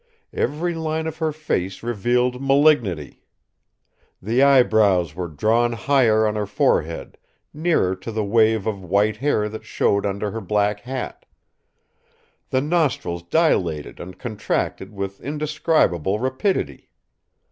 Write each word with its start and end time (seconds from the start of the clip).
Every 0.33 0.73
line 0.73 1.05
of 1.05 1.17
her 1.19 1.31
face 1.31 1.83
revealed 1.83 2.41
malignity. 2.41 3.21
The 4.19 4.41
eyebrows 4.41 5.13
were 5.13 5.27
drawn 5.27 5.73
higher 5.73 6.25
on 6.25 6.33
her 6.33 6.47
forehead, 6.47 7.19
nearer 7.53 7.95
to 7.97 8.11
the 8.11 8.23
wave 8.23 8.65
of 8.65 8.83
white 8.83 9.17
hair 9.17 9.47
that 9.49 9.63
showed 9.63 10.07
under 10.07 10.31
her 10.31 10.41
black 10.41 10.79
hat. 10.79 11.27
The 12.49 12.61
nostrils 12.61 13.21
dilated 13.21 13.99
and 13.99 14.17
contracted 14.17 14.91
with 14.91 15.21
indescribable 15.21 16.17
rapidity. 16.17 16.89